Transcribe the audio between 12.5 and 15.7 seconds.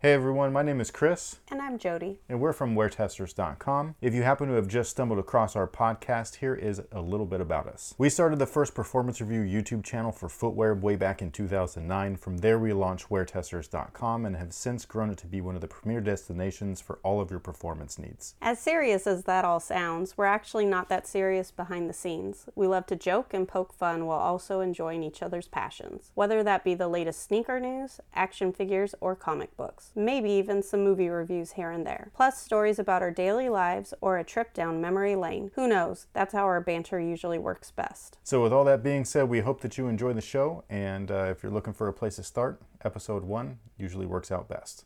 we launched WearTesters.com and have since grown it to be one of the